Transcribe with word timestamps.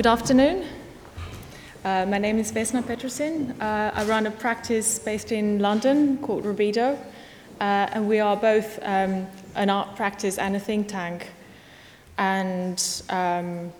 Good 0.00 0.06
afternoon. 0.06 0.64
Uh, 1.84 2.06
my 2.08 2.16
name 2.16 2.38
is 2.38 2.50
Vesna 2.50 2.82
Petresin. 2.82 3.50
Uh, 3.60 3.92
I 3.94 4.02
run 4.06 4.26
a 4.26 4.30
practice 4.30 4.98
based 4.98 5.30
in 5.30 5.58
London 5.58 6.16
called 6.22 6.44
Rubedo, 6.44 6.96
uh, 6.96 7.04
and 7.60 8.08
we 8.08 8.18
are 8.18 8.34
both 8.34 8.78
um, 8.80 9.26
an 9.56 9.68
art 9.68 9.96
practice 9.96 10.38
and 10.38 10.56
a 10.56 10.58
think 10.58 10.88
tank. 10.88 11.28
And 12.16 12.82
um, 13.10 13.74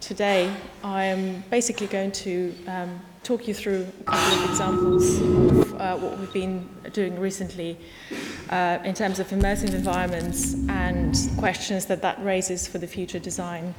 today 0.00 0.52
I 0.82 1.04
am 1.04 1.44
basically 1.50 1.86
going 1.86 2.10
to 2.26 2.52
um, 2.66 3.00
talk 3.22 3.46
you 3.46 3.54
through 3.54 3.86
a 4.00 4.10
couple 4.10 4.38
of 4.42 4.50
examples 4.50 5.20
of 5.20 5.80
uh, 5.80 5.96
what 5.98 6.18
we've 6.18 6.32
been 6.32 6.68
doing 6.92 7.16
recently 7.20 7.78
uh, 8.50 8.80
in 8.82 8.92
terms 8.92 9.20
of 9.20 9.28
immersive 9.28 9.72
environments 9.72 10.54
and 10.68 11.16
questions 11.38 11.86
that 11.86 12.02
that 12.02 12.20
raises 12.24 12.66
for 12.66 12.78
the 12.78 12.88
future 12.88 13.20
design. 13.20 13.72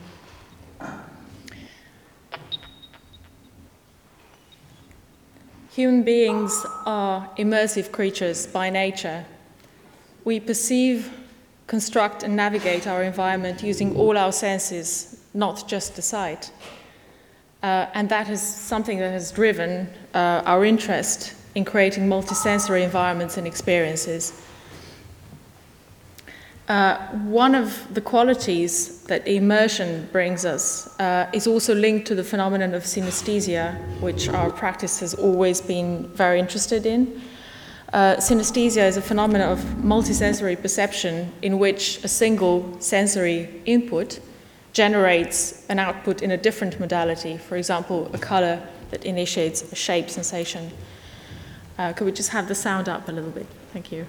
Human 5.77 6.01
beings 6.01 6.65
are 6.87 7.29
immersive 7.37 7.91
creatures 7.91 8.47
by 8.47 8.71
nature. 8.71 9.23
We 10.23 10.39
perceive, 10.39 11.11
construct, 11.67 12.23
and 12.23 12.35
navigate 12.35 12.87
our 12.87 13.03
environment 13.03 13.61
using 13.61 13.95
all 13.95 14.17
our 14.17 14.31
senses, 14.31 15.21
not 15.35 15.67
just 15.67 15.95
the 15.95 16.01
sight. 16.01 16.51
Uh, 17.61 17.85
and 17.93 18.09
that 18.09 18.27
is 18.27 18.41
something 18.41 18.97
that 18.97 19.11
has 19.11 19.31
driven 19.31 19.87
uh, 20.15 20.41
our 20.45 20.65
interest 20.65 21.35
in 21.53 21.63
creating 21.63 22.07
multisensory 22.09 22.81
environments 22.83 23.37
and 23.37 23.45
experiences. 23.45 24.33
Uh, 26.67 26.97
one 27.23 27.55
of 27.55 27.87
the 27.93 28.01
qualities 28.01 29.01
that 29.03 29.25
immersion 29.25 30.07
brings 30.11 30.43
us 30.43 30.99
uh, 30.99 31.29
is 31.31 31.47
also 31.47 31.73
linked 31.73 32.05
to 32.05 32.13
the 32.13 32.23
phenomenon 32.23 32.73
of 32.73 32.83
synesthesia, 32.83 33.77
which 34.01 34.27
our 34.27 34.51
practice 34.51 34.99
has 34.99 35.13
always 35.13 35.61
been 35.61 36.07
very 36.09 36.39
interested 36.39 36.85
in. 36.85 37.21
Uh, 37.93 38.17
synesthesia 38.17 38.85
is 38.85 38.97
a 38.97 39.01
phenomenon 39.01 39.49
of 39.49 39.59
multisensory 39.81 40.61
perception 40.61 41.31
in 41.41 41.57
which 41.57 42.03
a 42.03 42.07
single 42.09 42.75
sensory 42.81 43.61
input 43.65 44.19
generates 44.73 45.65
an 45.69 45.79
output 45.79 46.21
in 46.21 46.31
a 46.31 46.37
different 46.37 46.77
modality, 46.81 47.37
for 47.37 47.55
example, 47.55 48.11
a 48.13 48.17
color 48.17 48.61
that 48.91 49.05
initiates 49.05 49.71
a 49.71 49.75
shape 49.75 50.09
sensation. 50.09 50.69
Uh, 51.77 51.93
could 51.93 52.03
we 52.03 52.11
just 52.11 52.31
have 52.31 52.49
the 52.49 52.55
sound 52.55 52.89
up 52.89 53.07
a 53.07 53.11
little 53.11 53.31
bit? 53.31 53.47
Thank 53.71 53.89
you. 53.89 54.05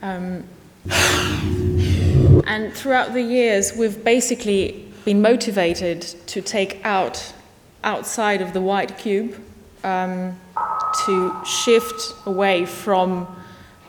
Um, 0.00 0.44
and 0.90 2.72
throughout 2.72 3.12
the 3.12 3.22
years, 3.22 3.76
we've 3.76 4.02
basically 4.04 4.88
been 5.04 5.22
motivated 5.22 6.02
to 6.26 6.40
take 6.40 6.84
out 6.84 7.32
outside 7.84 8.42
of 8.42 8.52
the 8.52 8.60
white 8.60 8.98
cube 8.98 9.40
um, 9.84 10.38
to 11.06 11.44
shift 11.44 12.14
away 12.26 12.66
from 12.66 13.26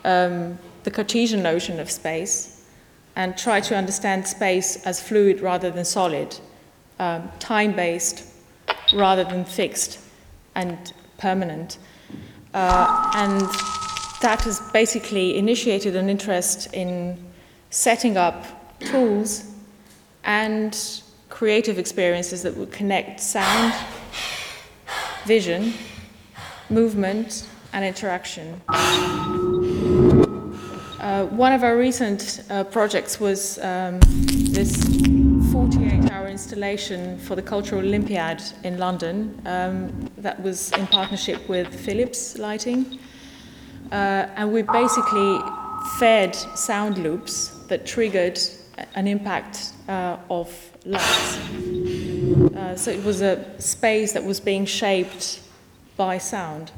um, 0.04 0.58
the 0.84 0.90
Cartesian 0.90 1.42
notion 1.42 1.80
of 1.80 1.90
space 1.90 2.64
and 3.16 3.36
try 3.36 3.60
to 3.60 3.76
understand 3.76 4.26
space 4.26 4.84
as 4.86 5.00
fluid 5.00 5.40
rather 5.40 5.70
than 5.70 5.84
solid, 5.84 6.38
um, 6.98 7.30
time 7.38 7.72
based 7.72 8.24
rather 8.94 9.24
than 9.24 9.44
fixed 9.44 9.98
and 10.54 10.92
permanent. 11.18 11.78
Uh, 12.54 13.10
and 13.14 13.42
that 14.20 14.42
has 14.42 14.60
basically 14.72 15.36
initiated 15.36 15.96
an 15.96 16.10
interest 16.10 16.72
in 16.74 17.16
setting 17.70 18.16
up 18.16 18.44
tools 18.80 19.50
and 20.24 21.02
creative 21.28 21.78
experiences 21.78 22.42
that 22.42 22.54
would 22.56 22.70
connect 22.70 23.20
sound, 23.20 23.72
vision, 25.24 25.72
movement, 26.68 27.46
and 27.72 27.84
interaction. 27.84 28.60
Uh, 31.00 31.24
one 31.26 31.52
of 31.52 31.64
our 31.64 31.78
recent 31.78 32.42
uh, 32.50 32.62
projects 32.64 33.18
was 33.18 33.58
um, 33.60 33.98
this 34.50 34.76
48 35.50 36.10
hour 36.10 36.28
installation 36.28 37.18
for 37.18 37.36
the 37.36 37.42
Cultural 37.42 37.80
Olympiad 37.80 38.42
in 38.64 38.76
London 38.76 39.40
um, 39.46 40.10
that 40.18 40.40
was 40.42 40.72
in 40.72 40.86
partnership 40.88 41.48
with 41.48 41.74
Philips 41.74 42.36
Lighting. 42.38 42.98
Uh, 43.90 44.28
and 44.36 44.52
we 44.52 44.62
basically 44.62 45.40
fed 45.98 46.34
sound 46.34 46.98
loops 46.98 47.48
that 47.68 47.84
triggered 47.86 48.38
an 48.94 49.08
impact 49.08 49.72
uh, 49.88 50.16
of 50.30 50.48
lights. 50.84 51.38
Uh, 52.56 52.76
so 52.76 52.90
it 52.90 53.02
was 53.04 53.20
a 53.20 53.44
space 53.60 54.12
that 54.12 54.24
was 54.24 54.40
being 54.40 54.64
shaped 54.64 55.40
by 55.96 56.18
sound. 56.18 56.70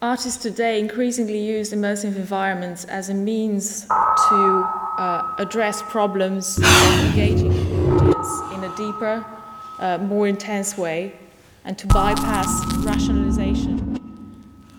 Artists 0.00 0.42
today 0.42 0.80
increasingly 0.80 1.38
use 1.38 1.72
immersive 1.72 2.16
environments 2.16 2.84
as 2.86 3.08
a 3.08 3.14
means 3.14 3.86
to 3.86 4.68
uh, 4.98 5.32
address 5.38 5.80
problems 5.82 6.58
engaging 6.58 7.52
deeper, 8.76 9.24
uh, 9.78 9.98
more 9.98 10.28
intense 10.28 10.76
way, 10.76 11.14
and 11.64 11.78
to 11.78 11.86
bypass 11.86 12.64
rationalization 12.84 13.98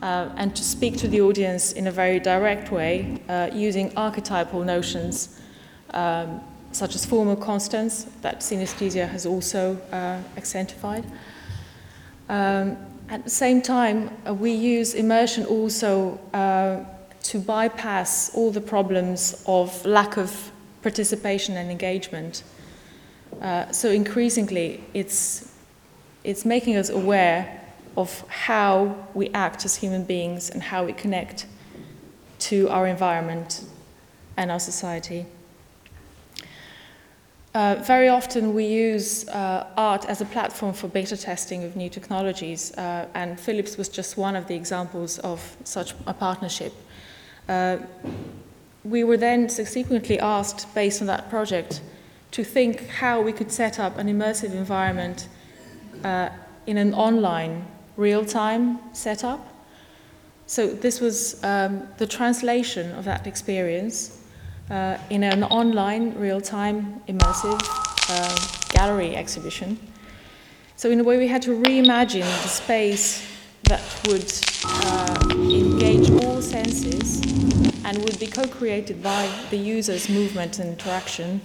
uh, 0.02 0.30
and 0.36 0.54
to 0.56 0.64
speak 0.64 0.98
to 0.98 1.08
the 1.08 1.22
audience 1.22 1.72
in 1.72 1.88
a 1.88 1.92
very 1.92 2.20
direct 2.20 2.72
way 2.72 3.22
uh, 3.30 3.50
using 3.54 3.96
archetypal 3.96 4.64
notions 4.64 5.40
um, 5.92 6.42
such 6.74 6.96
as 6.96 7.06
formal 7.06 7.36
constants 7.36 8.06
that 8.22 8.40
synesthesia 8.40 9.08
has 9.08 9.26
also 9.26 9.78
uh, 9.92 10.20
accentuated. 10.36 11.10
Um, 12.30 12.78
at 13.10 13.24
the 13.24 13.30
same 13.30 13.62
time, 13.62 14.10
uh, 14.28 14.34
we 14.34 14.52
use 14.52 14.94
immersion 14.94 15.46
also 15.46 16.20
uh, 16.34 16.84
to 17.24 17.40
bypass 17.40 18.34
all 18.34 18.52
the 18.52 18.62
problems 18.62 19.44
of 19.48 19.86
lack 19.86 20.18
of 20.18 20.52
participation 20.81 21.56
and 21.56 21.72
engagement. 21.72 22.44
Uh, 23.44 23.70
so 23.72 23.90
increasingly, 23.90 24.81
it's, 24.94 25.54
it's 26.24 26.46
making 26.46 26.78
us 26.78 26.90
aware 26.90 27.62
of 27.98 28.24
how 28.30 28.96
we 29.14 29.30
act 29.34 29.66
as 29.66 29.76
human 29.76 30.06
beings 30.06 30.50
and 30.50 30.64
how 30.64 30.86
we 30.86 30.94
connect 30.94 31.46
to 32.40 32.70
our 32.70 32.88
environment 32.88 33.66
and 34.38 34.50
our 34.50 34.59
society. 34.59 35.26
Uh, 37.54 37.76
very 37.86 38.08
often 38.09 38.56
we 38.56 38.66
use 38.66 39.28
uh, 39.28 39.68
art 39.78 40.06
as 40.06 40.22
a 40.22 40.25
platform 40.25 40.74
for 40.74 40.88
beta 40.88 41.16
testing 41.16 41.64
of 41.64 41.75
new 41.75 41.90
technologies, 41.90 42.75
uh, 42.78 43.08
and 43.14 43.40
Philips 43.40 43.78
was 43.78 43.90
just 43.90 44.18
one 44.18 44.36
of 44.36 44.48
the 44.48 44.56
examples 44.56 45.20
of 45.20 45.56
such 45.64 45.94
a 46.08 46.14
partnership. 46.14 46.74
Uh, 47.48 47.78
we 48.84 49.04
were 49.04 49.18
then 49.18 49.50
subsequently 49.50 50.20
asked, 50.20 50.74
based 50.74 51.02
on 51.02 51.08
that 51.08 51.30
project, 51.30 51.81
to 52.33 52.44
think 52.44 52.88
how 52.88 53.21
we 53.21 53.31
could 53.31 53.51
set 53.51 53.79
up 53.79 53.97
an 53.99 54.07
immersive 54.07 54.53
environment 54.53 55.27
uh, 56.03 56.29
in 56.66 56.77
an 56.77 56.94
online, 56.94 57.66
real 57.95 58.25
time 58.25 58.79
setup. 58.91 59.47
So, 60.47 60.67
this 60.67 60.99
was 60.99 61.41
um, 61.44 61.88
the 61.99 62.07
translation 62.07 62.91
of 62.94 63.05
that 63.05 63.27
experience 63.27 64.19
uh, 64.71 64.97
in 65.11 65.23
an 65.23 65.44
online, 65.44 66.16
real 66.16 66.41
time, 66.41 67.01
immersive 67.07 67.61
uh, 68.09 68.74
gallery 68.74 69.15
exhibition. 69.15 69.77
So, 70.75 70.89
in 70.89 71.00
a 71.00 71.03
way, 71.03 71.19
we 71.19 71.27
had 71.27 71.44
to 71.44 71.51
reimagine 71.51 72.25
the 72.41 72.50
space 72.50 73.25
that 73.65 73.83
would 74.07 74.33
uh, 74.65 75.27
engage 75.31 76.09
all 76.24 76.41
senses 76.41 77.21
and 77.86 77.97
would 78.00 78.19
be 78.19 78.25
co 78.25 78.47
created 78.47 79.03
by 79.03 79.29
the 79.51 79.57
user's 79.57 80.09
movement 80.09 80.57
and 80.57 80.69
interaction 80.69 81.39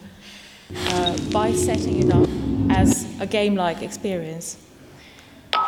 uh, 0.76 1.16
by 1.32 1.52
setting 1.52 2.02
it 2.02 2.12
up 2.12 2.28
as 2.70 3.06
a 3.20 3.26
game 3.26 3.54
like 3.54 3.82
experience. 3.82 4.58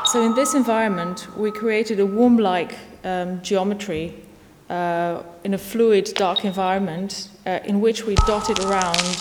So, 0.05 0.23
in 0.23 0.35
this 0.35 0.55
environment, 0.55 1.27
we 1.37 1.51
created 1.51 2.01
a 2.01 2.07
womb 2.07 2.39
like 2.39 2.77
um, 3.05 3.41
geometry 3.43 4.15
uh, 4.69 5.23
in 5.45 5.55
a 5.55 5.59
fluid, 5.59 6.13
dark 6.15 6.45
environment 6.45 7.29
uh, 7.47 7.61
in 7.65 7.81
which 7.81 8.05
we 8.05 8.15
dotted 8.27 8.59
around 8.61 9.19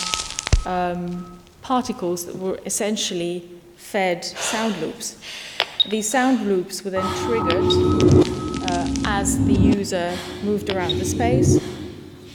um, 0.66 1.38
particles 1.62 2.26
that 2.26 2.36
were 2.36 2.58
essentially 2.66 3.48
fed 3.76 4.24
sound 4.24 4.80
loops. 4.80 5.20
These 5.88 6.08
sound 6.08 6.46
loops 6.46 6.84
were 6.84 6.90
then 6.90 7.06
triggered 7.24 7.72
uh, 8.70 8.94
as 9.06 9.44
the 9.46 9.54
user 9.54 10.16
moved 10.44 10.70
around 10.70 10.98
the 10.98 11.04
space 11.04 11.58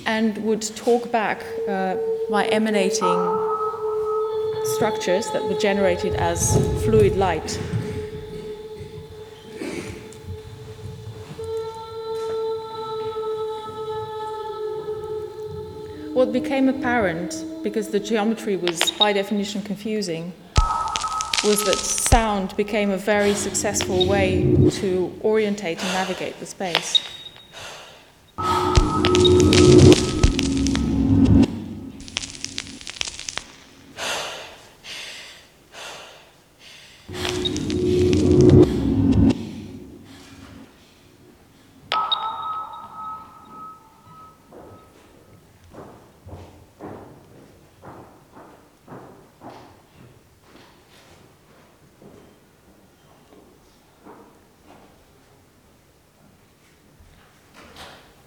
and 0.06 0.38
would 0.40 0.62
talk 0.76 1.12
back 1.12 1.44
uh, 1.68 1.96
by 2.30 2.46
emanating 2.48 3.18
structures 4.76 5.30
that 5.32 5.44
were 5.44 5.58
generated 5.60 6.16
as 6.16 6.56
fluid 6.84 7.16
light. 7.16 7.60
What 16.14 16.32
became 16.32 16.70
apparent, 16.70 17.46
because 17.62 17.90
the 17.90 18.00
geometry 18.00 18.56
was 18.56 18.92
by 18.92 19.12
definition 19.14 19.62
confusing, 19.62 20.34
was 21.44 21.64
that 21.66 21.78
sound 21.78 22.56
became 22.56 22.90
a 22.90 22.98
very 22.98 23.34
successful 23.34 24.08
way 24.08 24.56
to 24.80 25.14
orientate 25.24 25.84
and 25.84 25.94
navigate 25.94 26.40
the 26.40 26.46
space. 26.46 27.02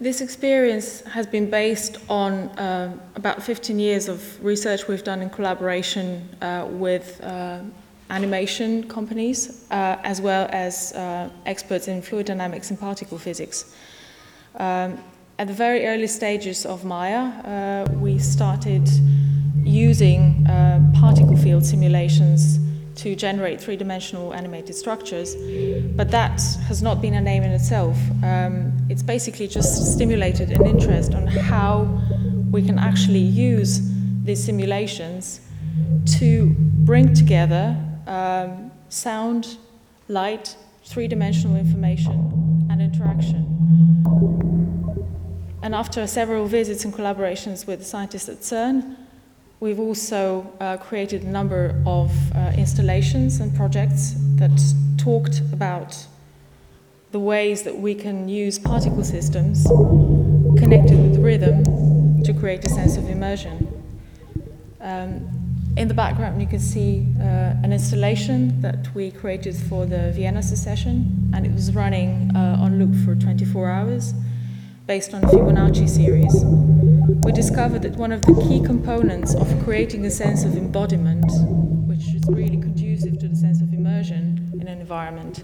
This 0.01 0.21
experience 0.21 1.01
has 1.01 1.27
been 1.27 1.49
based 1.49 1.97
on 2.07 2.47
uh, 2.57 2.97
about 3.15 3.43
15 3.43 3.77
years 3.77 4.07
of 4.07 4.41
research 4.41 4.87
we've 4.87 5.03
done 5.03 5.21
in 5.21 5.29
collaboration 5.29 6.29
uh, 6.41 6.67
with 6.69 7.19
uh, 7.21 7.59
animation 8.09 8.87
companies, 8.87 9.65
uh, 9.71 9.97
as 10.05 10.21
well 10.21 10.47
as 10.53 10.93
uh, 10.93 11.29
experts 11.45 11.89
in 11.89 12.01
fluid 12.01 12.27
dynamics 12.27 12.69
and 12.69 12.79
particle 12.79 13.17
physics. 13.17 13.75
Um, 14.55 15.03
at 15.37 15.47
the 15.47 15.53
very 15.53 15.85
early 15.85 16.07
stages 16.07 16.65
of 16.65 16.85
Maya, 16.85 17.19
uh, 17.43 17.91
we 17.95 18.19
started 18.19 18.87
using 19.65 20.45
particle 20.93 21.35
field 21.35 21.65
simulations 21.65 22.57
to 23.01 23.15
generate 23.15 23.61
three 23.61 23.77
dimensional 23.77 24.33
animated 24.33 24.75
structures, 24.75 25.35
but 25.95 26.11
that 26.11 26.41
has 26.67 26.81
not 26.81 27.01
been 27.01 27.13
a 27.13 27.21
name 27.21 27.43
in 27.43 27.51
itself. 27.51 27.97
Um, 28.23 28.73
it's 28.89 29.03
basically 29.03 29.47
just 29.47 29.93
stimulated 29.93 30.51
an 30.51 30.65
interest 30.65 31.13
on 31.13 31.27
how 31.27 31.87
we 32.51 32.61
can 32.61 32.77
actually 32.77 33.19
use 33.19 33.79
these 34.23 34.43
simulations 34.43 35.41
to 36.17 36.55
bring 36.89 37.13
together 37.13 37.77
um, 38.07 38.71
sound, 38.89 39.57
light, 40.07 40.55
three 40.83 41.07
dimensional 41.07 41.55
information, 41.55 42.67
and 42.69 42.81
interaction. 42.81 43.45
And 45.61 45.75
after 45.75 46.07
several 46.07 46.47
visits 46.47 46.85
and 46.85 46.93
collaborations 46.93 47.67
with 47.67 47.85
scientists 47.85 48.29
at 48.29 48.39
CERN, 48.39 48.95
We've 49.59 49.79
also 49.79 50.49
uh, 50.61 50.77
created 50.77 51.23
a 51.23 51.27
number 51.27 51.75
of 51.85 52.11
uh, 52.33 52.53
installations 52.57 53.41
and 53.41 53.53
projects 53.53 54.15
that 54.35 54.57
talked 54.97 55.41
about 55.51 56.05
the 57.11 57.19
ways 57.19 57.63
that 57.63 57.77
we 57.77 57.93
can 57.93 58.29
use 58.29 58.57
particle 58.57 59.03
systems 59.03 59.65
connected 60.57 60.97
with 60.97 61.19
rhythm 61.19 62.23
to 62.23 62.33
create 62.33 62.63
a 62.63 62.69
sense 62.69 62.95
of 62.95 63.09
immersion. 63.09 63.67
Um, 64.79 65.27
in 65.75 65.89
the 65.89 65.93
background, 65.93 66.41
you 66.41 66.47
can 66.47 66.59
see 66.59 67.07
uh, 67.19 67.23
an 67.63 67.73
installation 67.73 68.61
that 68.61 68.93
we 68.95 69.11
created 69.11 69.55
for 69.55 69.85
the 69.85 70.11
Vienna 70.13 70.41
Secession, 70.41 71.31
and 71.33 71.45
it 71.45 71.51
was 71.51 71.75
running 71.75 72.31
uh, 72.33 72.57
on 72.61 72.79
loop 72.79 72.95
for 73.03 73.13
24 73.13 73.69
hours 73.69 74.13
based 74.87 75.13
on 75.13 75.21
the 75.21 75.27
Fibonacci 75.27 75.87
series. 75.87 76.98
We 77.09 77.31
discovered 77.31 77.81
that 77.81 77.95
one 77.95 78.11
of 78.11 78.21
the 78.21 78.35
key 78.47 78.61
components 78.63 79.33
of 79.33 79.47
creating 79.63 80.05
a 80.05 80.11
sense 80.11 80.43
of 80.43 80.55
embodiment, 80.55 81.25
which 81.87 82.13
is 82.13 82.23
really 82.27 82.57
conducive 82.57 83.17
to 83.17 83.27
the 83.27 83.35
sense 83.35 83.61
of 83.61 83.73
immersion 83.73 84.51
in 84.61 84.67
an 84.67 84.79
environment, 84.79 85.43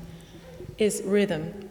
is 0.78 1.02
rhythm. 1.04 1.68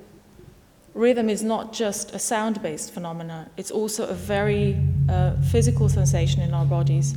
Rhythm 0.94 1.28
is 1.28 1.44
not 1.44 1.72
just 1.72 2.12
a 2.12 2.18
sound 2.18 2.60
based 2.60 2.92
phenomenon, 2.92 3.48
it's 3.56 3.70
also 3.70 4.08
a 4.08 4.14
very 4.14 4.82
uh, 5.08 5.40
physical 5.42 5.88
sensation 5.88 6.42
in 6.42 6.52
our 6.52 6.66
bodies. 6.66 7.14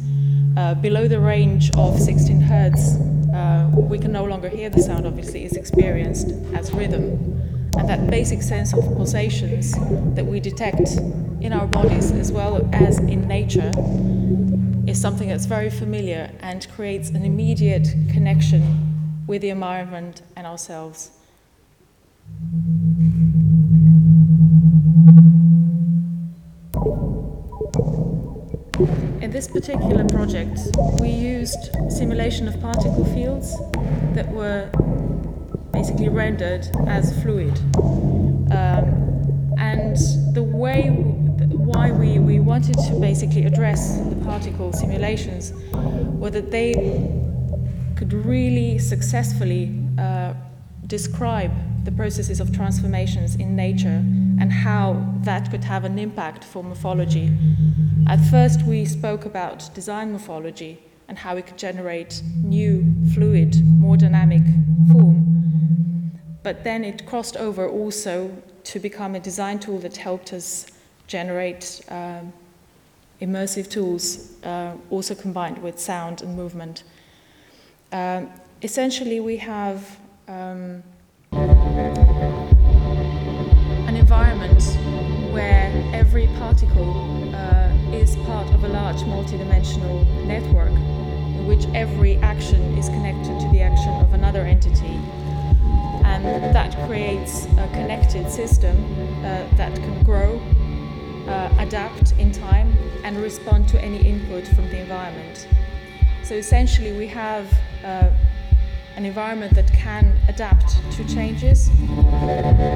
Uh, 0.56 0.76
below 0.76 1.08
the 1.08 1.20
range 1.20 1.72
of 1.78 2.00
16 2.00 2.42
hertz, 2.42 2.96
uh, 3.34 3.72
we 3.74 3.98
can 3.98 4.12
no 4.12 4.24
longer 4.24 4.50
hear 4.50 4.70
the 4.70 4.84
sound, 4.84 5.08
obviously, 5.08 5.46
it's 5.46 5.56
experienced 5.56 6.28
as 6.54 6.72
rhythm. 6.72 7.04
And 7.76 7.90
that 7.90 8.08
basic 8.08 8.44
sense 8.44 8.72
of 8.74 8.84
pulsations 8.96 9.72
that 10.16 10.26
we 10.26 10.40
detect 10.40 11.00
in 11.42 11.54
our 11.54 11.68
bodies 11.68 12.12
as 12.12 12.32
well 12.32 12.68
as 12.74 13.00
in 13.00 13.28
nature 13.28 13.72
is 14.88 15.00
something 15.00 15.28
that's 15.28 15.46
very 15.46 15.70
familiar 15.70 16.32
and 16.40 16.68
creates 16.76 17.10
an 17.10 17.24
immediate 17.24 17.88
connection 18.10 19.24
with 19.28 19.42
the 19.42 19.50
environment 19.50 20.22
and 20.36 20.48
ourselves. 20.48 21.12
In 29.22 29.32
this 29.32 29.48
particular 29.48 30.06
project, 30.06 30.60
we 31.02 31.10
used 31.10 31.70
simulation 31.90 32.48
of 32.48 32.60
particle 32.62 33.06
fields 33.06 33.58
that 34.14 34.28
were 34.32 34.70
basically 35.74 36.10
rendered 36.10 36.68
as 36.88 37.22
fluid. 37.22 37.58
Um, 38.52 39.08
and 39.58 39.98
the 40.34 40.44
way, 40.44 40.90
why 41.68 41.92
we, 41.92 42.18
we 42.18 42.40
wanted 42.40 42.76
to 42.88 43.00
basically 43.00 43.46
address 43.46 43.98
the 43.98 44.16
particle 44.24 44.72
simulations 44.72 45.54
were 46.22 46.30
that 46.30 46.50
they 46.50 46.74
could 47.96 48.14
really 48.14 48.80
successfully 48.80 49.78
uh, 50.00 50.34
describe 50.88 51.52
the 51.84 51.92
processes 51.92 52.40
of 52.40 52.56
transformations 52.56 53.36
in 53.36 53.56
nature 53.56 54.04
and 54.40 54.52
how 54.52 55.04
that 55.24 55.52
could 55.52 55.64
have 55.64 55.84
an 55.84 56.00
impact 56.00 56.44
for 56.44 56.64
morphology. 56.64 57.32
At 58.08 58.24
first, 58.32 58.64
we 58.64 58.86
spoke 58.86 59.26
about 59.26 59.70
design 59.74 60.12
morphology 60.12 60.80
and 61.10 61.18
how 61.18 61.36
we 61.36 61.42
could 61.42 61.58
generate 61.58 62.22
new, 62.44 62.86
fluid, 63.14 63.62
more 63.66 63.98
dynamic 63.98 64.44
form 64.92 65.28
but 66.48 66.64
then 66.64 66.86
it 66.86 67.06
crossed 67.06 67.36
over 67.36 67.68
also 67.68 68.32
to 68.64 68.80
become 68.80 69.16
a 69.16 69.20
design 69.20 69.60
tool 69.60 69.80
that 69.80 69.98
helped 69.98 70.32
us 70.32 70.66
generate 71.08 71.82
um, 71.90 72.32
immersive 73.22 73.70
tools, 73.70 74.34
uh, 74.44 74.74
also 74.90 75.16
combined 75.16 75.58
with 75.64 75.80
sound 75.80 76.22
and 76.22 76.36
movement. 76.36 76.84
Um, 77.92 78.30
essentially, 78.62 79.20
we 79.20 79.38
have 79.38 79.98
um, 80.28 80.84
an 83.88 83.96
environment 83.96 84.64
where 85.32 85.72
every 85.94 86.28
particle 86.38 87.34
uh, 87.34 87.72
is 87.92 88.16
part 88.18 88.50
of 88.52 88.64
a 88.64 88.68
large 88.68 88.98
multidimensional 88.98 90.06
network 90.26 90.72
in 90.72 91.48
which 91.48 91.66
every 91.74 92.18
action 92.18 92.78
is 92.78 92.90
connected 92.90 93.40
to 93.40 93.50
the 93.52 93.62
action 93.62 93.94
of 93.94 94.14
another 94.14 94.42
entity 94.42 95.00
and 96.08 96.56
that 96.56 96.76
creates 96.88 97.46
a 97.46 97.70
connected 97.74 98.30
system 98.30 98.76
uh, 99.24 99.46
that 99.56 99.74
can 99.76 100.04
grow, 100.04 100.40
uh, 101.28 101.54
adapt 101.60 102.14
in 102.14 102.32
time, 102.32 102.76
and 103.04 103.18
respond 103.18 103.68
to 103.70 103.82
any 103.84 104.06
input 104.08 104.48
from 104.48 104.70
the 104.70 104.80
environment. 104.80 105.48
So 106.24 106.36
essentially, 106.36 106.92
we 106.92 107.08
have 107.08 107.52
uh, 107.84 108.10
an 108.96 109.06
environment 109.06 109.54
that 109.54 109.72
can 109.74 110.18
adapt 110.28 110.76
to 110.94 111.08
changes 111.08 111.70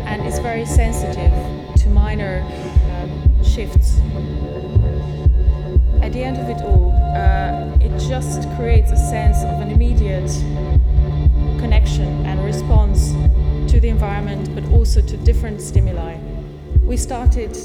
and 0.05 0.25
is 0.25 0.39
very 0.39 0.65
sensitive 0.65 1.33
to 1.77 1.89
minor 1.89 2.45
um, 2.91 3.43
shifts. 3.43 3.99
At 6.01 6.13
the 6.13 6.23
end 6.23 6.37
of 6.37 6.47
it 6.49 6.61
all, 6.61 6.91
uh, 7.15 7.77
it 7.81 7.97
just 8.07 8.47
creates 8.55 8.91
a 8.91 8.97
sense 8.97 9.43
of 9.43 9.61
an 9.61 9.71
immediate 9.71 10.31
connection 11.59 12.25
and 12.25 12.43
response 12.43 13.11
to 13.71 13.79
the 13.79 13.89
environment, 13.89 14.53
but 14.53 14.63
also 14.71 15.01
to 15.01 15.17
different 15.17 15.59
stimuli. 15.61 16.17
We 16.83 16.97
started 16.97 17.57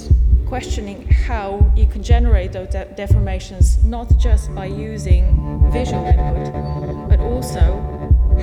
questioning 0.47 1.09
how 1.09 1.71
you 1.75 1.87
can 1.87 2.03
generate 2.03 2.53
those 2.53 2.69
de- 2.69 2.87
deformations 2.97 3.83
not 3.85 4.17
just 4.17 4.55
by 4.55 4.67
using 4.67 5.71
visual 5.73 6.05
input, 6.07 7.09
but 7.09 7.19
also 7.19 7.83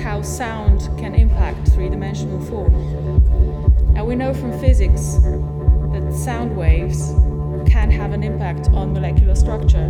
how 0.03 0.21
sound 0.21 0.81
can 0.99 1.15
impact 1.15 1.69
three 1.69 1.87
dimensional 1.87 2.39
form. 2.45 2.73
And 3.95 4.05
we 4.05 4.15
know 4.15 4.33
from 4.33 4.51
physics 4.59 5.15
that 5.93 6.13
sound 6.13 6.55
waves 6.57 7.13
can 7.71 7.89
have 7.89 8.11
an 8.11 8.21
impact 8.23 8.67
on 8.69 8.93
molecular 8.93 9.35
structure. 9.35 9.89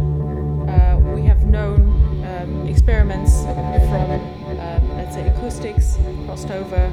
Uh, 0.69 0.99
we 1.15 1.23
have 1.23 1.45
known 1.45 1.81
um, 2.25 2.67
experiments 2.67 3.41
from, 3.41 4.59
uh, 4.59 4.79
let's 4.95 5.15
say, 5.15 5.27
acoustics 5.29 5.97
crossed 6.25 6.51
over 6.51 6.91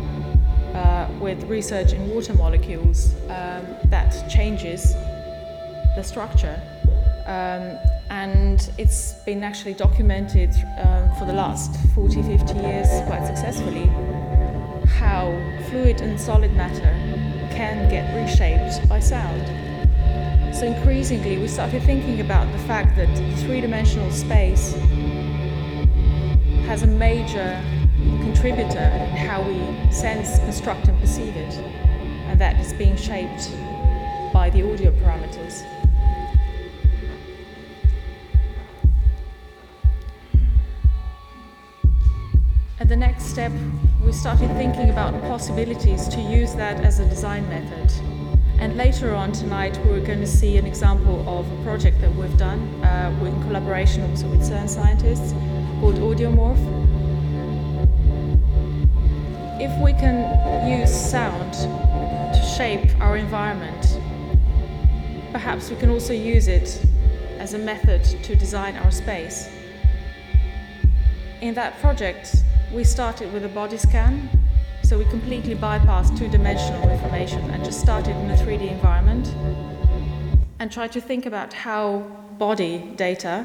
uh, 0.75 1.09
with 1.21 1.45
research 1.45 1.93
in 1.93 2.09
water 2.09 2.33
molecules 2.35 3.12
um, 3.29 3.67
that 3.87 4.12
changes 4.31 4.95
the 5.97 6.03
structure. 6.03 6.61
Um, 7.27 7.79
and 8.11 8.71
it's 8.77 9.13
been 9.25 9.43
actually 9.45 9.75
documented 9.75 10.51
um, 10.79 11.15
for 11.19 11.25
the 11.27 11.33
last 11.33 11.77
40, 11.95 12.23
50 12.23 12.55
years 12.59 12.89
quite 13.07 13.27
successfully 13.27 13.89
how 15.01 15.31
fluid 15.71 16.01
and 16.01 16.21
solid 16.21 16.53
matter 16.55 16.93
can 17.51 17.89
get 17.89 18.15
reshaped 18.15 18.87
by 18.89 19.01
sound. 19.01 19.47
So 20.55 20.67
increasingly 20.67 21.39
we 21.39 21.49
started 21.49 21.83
thinking 21.85 22.21
about 22.21 22.51
the 22.53 22.59
fact 22.65 22.97
that 22.97 23.09
three-dimensional 23.41 24.11
space 24.11 24.75
has 26.67 26.83
a 26.83 26.87
major 26.87 27.63
contributor 28.21 28.79
in 28.79 29.17
how 29.17 29.43
we 29.43 29.93
sense, 29.93 30.39
construct 30.41 30.89
and 30.89 31.01
perceive 31.01 31.35
it, 31.37 31.55
and 32.29 32.41
that 32.41 32.59
is 32.61 32.73
being 32.75 32.97
shaped 32.97 33.51
by 34.33 34.51
the 34.51 34.63
audio 34.71 34.91
parameters. 34.93 35.80
The 42.91 42.97
next 42.97 43.27
step, 43.27 43.53
we 44.05 44.11
started 44.11 44.49
thinking 44.57 44.91
about 44.91 45.13
possibilities 45.23 46.09
to 46.09 46.21
use 46.21 46.57
that 46.57 46.81
as 46.81 46.99
a 46.99 47.09
design 47.09 47.49
method. 47.49 47.89
And 48.59 48.77
later 48.77 49.15
on 49.15 49.31
tonight, 49.31 49.79
we're 49.85 50.05
going 50.05 50.19
to 50.19 50.27
see 50.27 50.57
an 50.57 50.67
example 50.67 51.21
of 51.29 51.49
a 51.53 51.63
project 51.63 52.01
that 52.01 52.13
we've 52.17 52.37
done 52.37 52.59
uh, 52.83 53.17
in 53.25 53.41
collaboration 53.43 54.03
also 54.11 54.27
with 54.27 54.41
CERN 54.41 54.69
scientists 54.69 55.35
called 55.79 56.01
Audiomorph. 56.01 56.59
If 59.61 59.81
we 59.81 59.93
can 59.93 60.19
use 60.69 60.91
sound 60.91 61.53
to 62.35 62.43
shape 62.57 62.91
our 63.01 63.17
environment, 63.17 64.01
perhaps 65.31 65.71
we 65.71 65.77
can 65.77 65.91
also 65.91 66.13
use 66.13 66.49
it 66.49 66.85
as 67.39 67.55
a 67.55 67.59
method 67.59 68.03
to 68.03 68.35
design 68.35 68.77
our 68.79 68.91
space. 68.91 69.49
In 71.41 71.55
that 71.55 71.79
project, 71.79 72.35
we 72.73 72.85
started 72.85 73.33
with 73.33 73.45
a 73.45 73.49
body 73.49 73.77
scan, 73.77 74.31
so 74.85 74.97
we 74.97 75.05
completely 75.07 75.57
bypassed 75.57 76.17
two-dimensional 76.17 76.89
information 76.89 77.50
and 77.50 77.65
just 77.65 77.81
started 77.81 78.15
in 78.17 78.31
a 78.31 78.37
3D 78.37 78.71
environment 78.71 79.27
and 80.61 80.71
tried 80.71 80.93
to 80.93 81.00
think 81.00 81.27
about 81.27 81.53
how 81.53 81.99
body 82.39 82.79
data, 82.95 83.45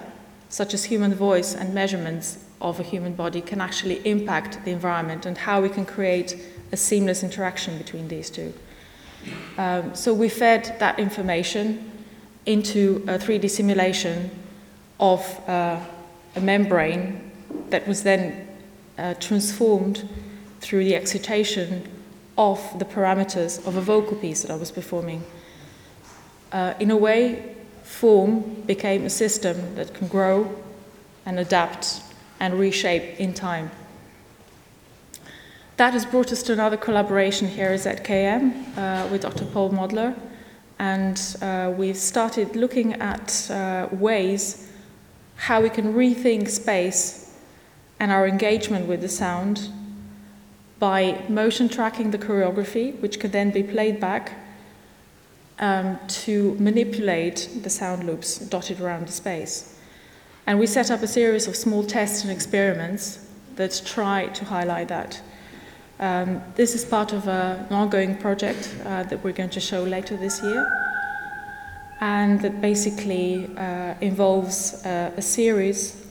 such 0.49 0.75
as 0.75 0.83
human 0.83 1.15
voice 1.15 1.55
and 1.55 1.73
measurements 1.73 2.45
of 2.61 2.79
a 2.79 2.83
human 2.83 3.13
body, 3.13 3.41
can 3.41 3.61
actually 3.61 4.05
impact 4.07 4.63
the 4.63 4.71
environment 4.71 5.25
and 5.25 5.39
how 5.39 5.59
we 5.59 5.69
can 5.69 5.85
create 5.85 6.37
a 6.71 6.77
seamless 6.77 7.23
interaction 7.23 7.79
between 7.79 8.07
these 8.07 8.29
two. 8.29 8.53
Um, 9.57 9.95
so 9.95 10.13
we 10.13 10.29
fed 10.29 10.75
that 10.79 10.99
information 10.99 11.91
into 12.45 13.03
a 13.07 13.17
3D 13.17 13.49
simulation 13.49 14.29
of 14.99 15.21
uh, 15.49 15.79
a 16.35 16.41
membrane 16.41 17.31
that 17.69 17.87
was 17.87 18.03
then 18.03 18.44
uh, 18.97 19.13
transformed 19.15 20.07
through 20.61 20.83
the 20.83 20.95
excitation 20.95 21.87
of 22.37 22.59
the 22.79 22.85
parameters 22.85 23.65
of 23.67 23.75
a 23.75 23.81
vocal 23.81 24.17
piece 24.17 24.41
that 24.41 24.51
I 24.51 24.55
was 24.55 24.71
performing. 24.71 25.23
Uh, 26.51 26.73
in 26.79 26.91
a 26.91 26.97
way, 26.97 27.55
form 27.83 28.61
became 28.65 29.05
a 29.05 29.09
system 29.09 29.75
that 29.75 29.93
can 29.93 30.07
grow 30.07 30.53
and 31.25 31.39
adapt 31.39 32.01
and 32.39 32.59
reshape 32.59 33.19
in 33.19 33.33
time. 33.33 33.71
That 35.77 35.93
has 35.93 36.05
brought 36.05 36.31
us 36.31 36.41
to 36.43 36.53
another 36.53 36.77
collaboration 36.77 37.47
here 37.47 37.69
at 37.69 37.81
ZKM 37.81 38.77
uh, 38.77 39.07
with 39.09 39.21
Dr. 39.21 39.45
Paul 39.45 39.71
Modler, 39.71 40.17
and 40.79 41.37
uh, 41.41 41.73
we've 41.75 41.97
started 41.97 42.55
looking 42.55 42.93
at 42.93 43.49
uh, 43.51 43.87
ways 43.91 44.71
how 45.35 45.61
we 45.61 45.69
can 45.69 45.93
rethink 45.93 46.49
space 46.49 47.24
and 47.99 48.11
our 48.11 48.27
engagement 48.27 48.87
with 48.87 49.01
the 49.01 49.09
sound 49.09 49.69
by 50.79 51.23
motion 51.29 51.69
tracking 51.69 52.11
the 52.11 52.17
choreography, 52.17 52.99
which 52.99 53.19
could 53.19 53.31
then 53.31 53.51
be 53.51 53.63
played 53.63 53.99
back 53.99 54.33
um, 55.59 55.97
to 56.07 56.55
manipulate 56.59 57.49
the 57.63 57.69
sound 57.69 58.05
loops 58.05 58.39
dotted 58.39 58.81
around 58.81 59.07
the 59.07 59.11
space. 59.11 59.79
And 60.47 60.59
we 60.59 60.67
set 60.67 60.91
up 60.91 61.01
a 61.01 61.07
series 61.07 61.47
of 61.47 61.55
small 61.55 61.83
tests 61.83 62.23
and 62.23 62.31
experiments 62.31 63.27
that 63.55 63.81
try 63.85 64.27
to 64.27 64.45
highlight 64.45 64.89
that. 64.89 65.21
Um, 65.99 66.41
this 66.55 66.75
is 66.75 66.83
part 66.83 67.13
of 67.13 67.27
an 67.27 67.73
ongoing 67.73 68.17
project 68.17 68.75
uh, 68.85 69.03
that 69.03 69.23
we're 69.23 69.31
going 69.31 69.49
to 69.51 69.61
show 69.61 69.83
later 69.83 70.17
this 70.17 70.43
year, 70.43 70.67
and 72.01 72.41
that 72.41 72.59
basically 72.59 73.49
uh, 73.55 73.95
involves 74.01 74.85
uh, 74.85 75.11
a 75.15 75.21
series 75.21 76.05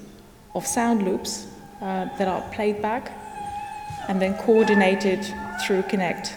of 0.55 0.67
sound 0.67 1.03
loops 1.03 1.47
uh, 1.85 2.07
that 2.17 2.27
are 2.27 2.41
played 2.51 2.81
back 2.81 3.13
and 4.09 4.21
then 4.21 4.35
coordinated 4.39 5.23
through 5.65 5.83
Kinect. 5.83 6.33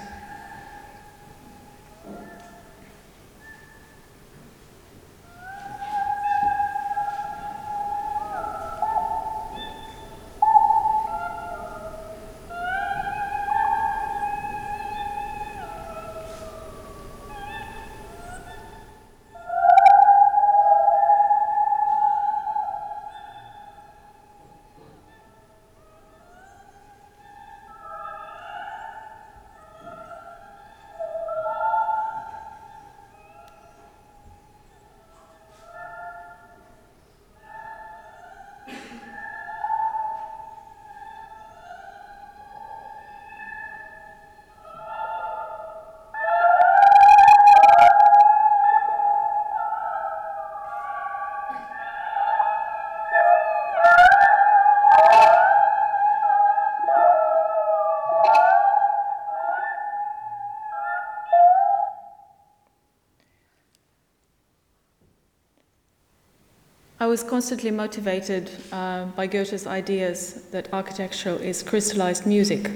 I 67.07 67.09
was 67.09 67.23
constantly 67.23 67.71
motivated 67.71 68.51
uh, 68.69 69.05
by 69.05 69.27
Goethe's 69.27 69.65
ideas 69.65 70.43
that 70.51 70.67
architecture 70.73 71.41
is 71.41 71.63
crystallized 71.63 72.25
music. 72.25 72.69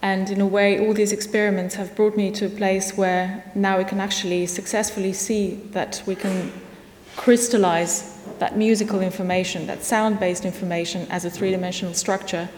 And 0.00 0.30
in 0.30 0.40
a 0.40 0.46
way, 0.46 0.78
all 0.80 0.94
these 0.94 1.12
experiments 1.12 1.74
have 1.74 1.94
brought 1.94 2.16
me 2.16 2.30
to 2.30 2.46
a 2.46 2.48
place 2.48 2.96
where 2.96 3.44
now 3.54 3.76
we 3.76 3.84
can 3.84 4.00
actually 4.00 4.46
successfully 4.46 5.12
see 5.12 5.56
that 5.72 6.02
we 6.06 6.14
can 6.14 6.50
crystallize 7.16 8.24
that 8.38 8.56
musical 8.56 9.02
information, 9.02 9.66
that 9.66 9.82
sound 9.82 10.18
based 10.18 10.46
information, 10.46 11.06
as 11.10 11.26
a 11.26 11.30
three 11.30 11.50
dimensional 11.50 11.92
structure. 11.92 12.48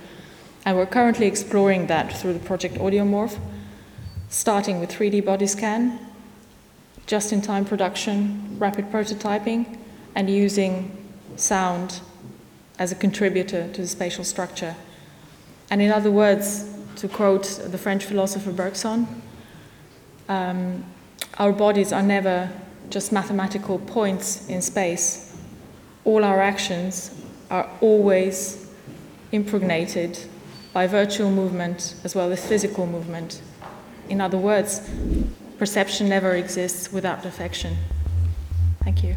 And 0.65 0.77
we're 0.77 0.87
currently 0.87 1.27
exploring 1.27 1.89
that 1.89 2.17
through 2.17 2.35
the 2.35 2.47
project 2.47 2.77
Audiomorph, 2.77 3.37
starting 4.29 4.79
with 4.79 4.93
3D 4.93 5.25
body 5.25 5.49
scan, 5.49 5.99
just 7.09 7.33
in 7.33 7.43
time 7.43 7.65
production, 7.65 8.57
rapid 8.61 8.93
prototyping 8.93 9.81
and 10.15 10.31
using 10.31 10.91
sound 11.37 12.01
as 12.79 12.93
a 12.93 12.95
contributor 12.95 13.71
to 13.73 13.83
the 13.83 13.89
spatial 13.89 14.25
structure. 14.25 14.75
And 15.71 15.81
in 15.81 15.91
other 15.91 16.11
words, 16.11 16.71
to 16.97 17.09
quote 17.09 17.45
the 17.67 17.79
French 17.79 18.05
philosopher 18.05 18.53
Bergson, 18.53 19.23
um, 20.29 20.85
our 21.39 21.53
bodies 21.53 21.93
are 21.93 22.03
never 22.03 22.51
just 22.91 23.13
mathematical 23.13 23.79
points 23.79 24.49
in 24.49 24.63
space. 24.63 25.37
All 26.05 26.25
our 26.25 26.41
actions 26.41 27.11
are 27.51 27.69
always 27.81 28.71
impregnated 29.33 30.19
by 30.73 30.87
virtual 30.87 31.31
movement 31.31 31.95
as 32.05 32.15
well 32.15 32.31
as 32.33 32.47
physical 32.47 32.87
movement. 32.87 33.41
In 34.09 34.21
other 34.21 34.39
words, 34.39 34.89
perception 35.59 36.09
never 36.09 36.35
exists 36.35 36.93
without 36.93 37.25
affection. 37.25 37.77
Thank 38.83 39.03
you. 39.03 39.17